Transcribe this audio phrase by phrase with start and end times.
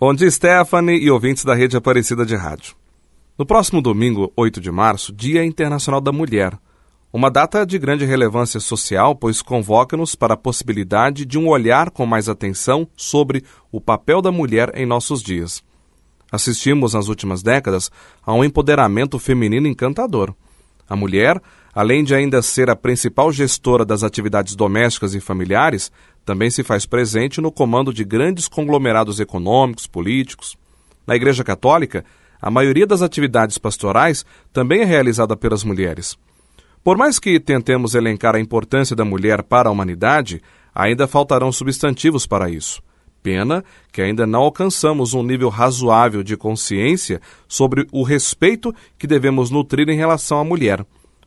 [0.00, 2.74] Bom dia, Stephanie e ouvintes da Rede Aparecida de Rádio.
[3.36, 6.58] No próximo domingo, 8 de março, Dia Internacional da Mulher.
[7.12, 12.06] Uma data de grande relevância social, pois convoca-nos para a possibilidade de um olhar com
[12.06, 15.62] mais atenção sobre o papel da mulher em nossos dias.
[16.32, 17.90] Assistimos nas últimas décadas
[18.24, 20.34] a um empoderamento feminino encantador.
[20.90, 21.40] A mulher,
[21.72, 25.92] além de ainda ser a principal gestora das atividades domésticas e familiares,
[26.24, 30.58] também se faz presente no comando de grandes conglomerados econômicos, políticos.
[31.06, 32.04] Na Igreja Católica,
[32.42, 36.18] a maioria das atividades pastorais também é realizada pelas mulheres.
[36.82, 40.42] Por mais que tentemos elencar a importância da mulher para a humanidade,
[40.74, 42.82] ainda faltarão substantivos para isso.
[43.22, 49.50] Pena que ainda não alcançamos um nível razoável de consciência sobre o respeito que devemos
[49.50, 50.84] nutrir em relação à mulher,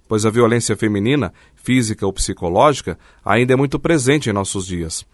[0.07, 5.05] pois a violência feminina, física ou psicológica, ainda é muito presente em nossos dias.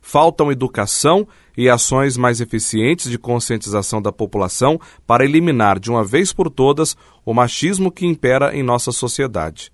[0.00, 6.32] Faltam educação e ações mais eficientes de conscientização da população para eliminar de uma vez
[6.32, 9.70] por todas o machismo que impera em nossa sociedade.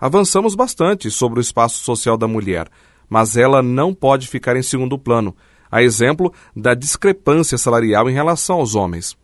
[0.00, 2.68] Avançamos bastante sobre o espaço social da mulher,
[3.08, 5.34] mas ela não pode ficar em segundo plano
[5.70, 9.16] a exemplo da discrepância salarial em relação aos homens.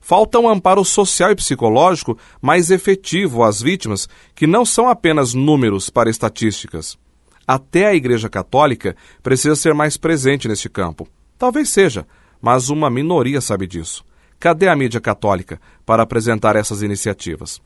[0.00, 5.90] Falta um amparo social e psicológico mais efetivo às vítimas, que não são apenas números
[5.90, 6.96] para estatísticas.
[7.46, 11.08] Até a Igreja Católica precisa ser mais presente neste campo.
[11.38, 12.06] Talvez seja,
[12.40, 14.04] mas uma minoria sabe disso.
[14.38, 17.60] Cadê a mídia católica para apresentar essas iniciativas?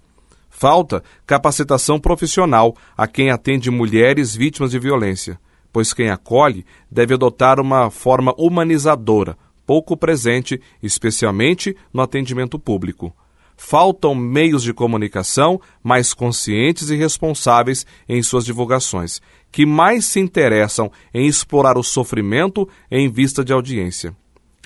[0.48, 5.38] Falta capacitação profissional a quem atende mulheres vítimas de violência
[5.72, 13.14] pois quem acolhe deve adotar uma forma humanizadora, pouco presente, especialmente no atendimento público.
[13.56, 19.20] Faltam meios de comunicação mais conscientes e responsáveis em suas divulgações,
[19.52, 24.16] que mais se interessam em explorar o sofrimento em vista de audiência.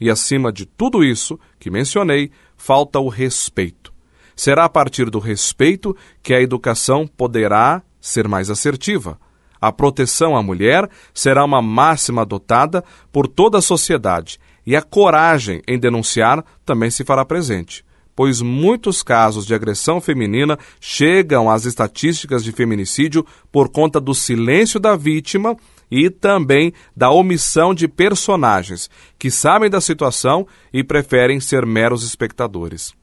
[0.00, 3.92] E acima de tudo isso que mencionei, falta o respeito.
[4.36, 9.18] Será a partir do respeito que a educação poderá ser mais assertiva
[9.66, 15.62] a proteção à mulher será uma máxima adotada por toda a sociedade e a coragem
[15.66, 22.44] em denunciar também se fará presente, pois muitos casos de agressão feminina chegam às estatísticas
[22.44, 25.56] de feminicídio por conta do silêncio da vítima
[25.90, 32.94] e também da omissão de personagens que sabem da situação e preferem ser meros espectadores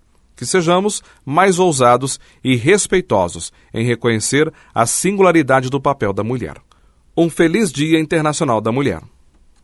[0.42, 6.56] que sejamos mais ousados e respeitosos em reconhecer a singularidade do papel da mulher.
[7.16, 9.04] Um feliz Dia Internacional da Mulher.